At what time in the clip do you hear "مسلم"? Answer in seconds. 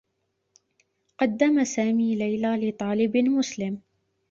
3.17-3.81